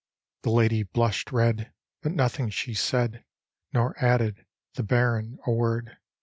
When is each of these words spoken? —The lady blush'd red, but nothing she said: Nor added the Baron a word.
—The 0.41 0.49
lady 0.49 0.81
blush'd 0.81 1.31
red, 1.31 1.71
but 2.01 2.11
nothing 2.13 2.49
she 2.49 2.73
said: 2.73 3.23
Nor 3.71 3.93
added 4.03 4.47
the 4.73 4.81
Baron 4.81 5.37
a 5.45 5.51
word. 5.51 5.95